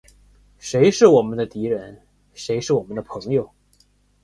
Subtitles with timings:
[0.57, 2.01] 谁是我们的敌人？
[2.33, 3.51] 谁是我们的朋友？